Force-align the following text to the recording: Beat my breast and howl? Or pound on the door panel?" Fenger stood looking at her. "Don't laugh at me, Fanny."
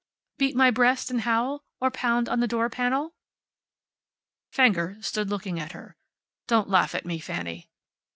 Beat 0.39 0.55
my 0.55 0.71
breast 0.71 1.11
and 1.11 1.21
howl? 1.21 1.63
Or 1.79 1.91
pound 1.91 2.27
on 2.27 2.39
the 2.39 2.47
door 2.47 2.71
panel?" 2.71 3.13
Fenger 4.51 4.97
stood 4.99 5.29
looking 5.29 5.59
at 5.59 5.73
her. 5.73 5.95
"Don't 6.47 6.67
laugh 6.71 6.95
at 6.95 7.05
me, 7.05 7.19
Fanny." 7.19 7.69